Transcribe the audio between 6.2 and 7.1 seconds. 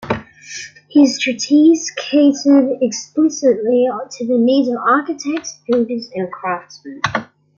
craftsmen.